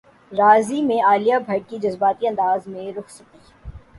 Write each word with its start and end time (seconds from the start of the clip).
راضی 0.31 0.81
میں 0.81 0.97
عالیہ 1.05 1.35
بھٹ 1.47 1.69
کی 1.69 1.77
جذباتی 1.79 2.27
انداز 2.27 2.67
میں 2.67 2.91
رخصتی 2.93 3.37